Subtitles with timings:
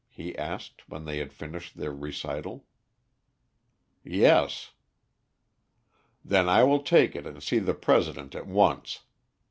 [0.09, 2.65] he asked, when they had finished their recital.
[4.03, 4.71] "Yes."
[6.25, 9.01] "Then I will take it and see the President at once.